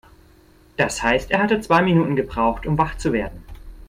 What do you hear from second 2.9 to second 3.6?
zu werden.